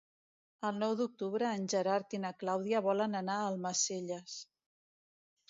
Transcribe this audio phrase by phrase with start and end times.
[0.69, 4.41] El nou d'octubre en Gerard i na Clàudia volen anar a Almacelles.